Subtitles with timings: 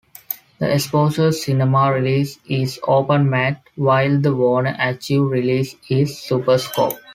[0.57, 6.97] The Exposure Cinema release is open-matte, while the Warner Archive release is in Superscope.